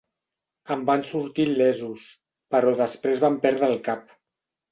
En 0.75 0.79
van 0.89 1.03
sortir 1.09 1.45
il·lesos, 1.49 2.07
però 2.55 2.73
després 2.81 3.23
van 3.27 3.39
perdre 3.47 3.69
el 3.75 3.77
cap. 3.91 4.09